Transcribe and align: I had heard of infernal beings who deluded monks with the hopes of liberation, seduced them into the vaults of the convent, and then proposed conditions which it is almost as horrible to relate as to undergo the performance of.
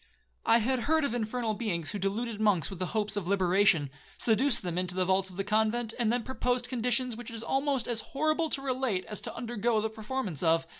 I 0.47 0.57
had 0.57 0.79
heard 0.89 1.03
of 1.03 1.13
infernal 1.13 1.53
beings 1.53 1.91
who 1.91 1.99
deluded 1.99 2.41
monks 2.41 2.71
with 2.71 2.79
the 2.79 2.87
hopes 2.87 3.15
of 3.15 3.27
liberation, 3.27 3.91
seduced 4.17 4.63
them 4.63 4.79
into 4.79 4.95
the 4.95 5.05
vaults 5.05 5.29
of 5.29 5.37
the 5.37 5.43
convent, 5.43 5.93
and 5.99 6.11
then 6.11 6.23
proposed 6.23 6.67
conditions 6.67 7.15
which 7.15 7.29
it 7.29 7.35
is 7.35 7.43
almost 7.43 7.87
as 7.87 8.01
horrible 8.01 8.49
to 8.49 8.63
relate 8.63 9.05
as 9.05 9.21
to 9.21 9.35
undergo 9.35 9.79
the 9.79 9.89
performance 9.91 10.41
of. 10.41 10.65